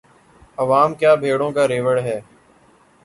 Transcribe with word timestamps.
عوام 0.57 0.93
کیا 0.99 1.13
بھیڑوں 1.15 1.51
کا 1.51 1.67
ریوڑ 1.67 1.97
ہے؟ 1.99 2.19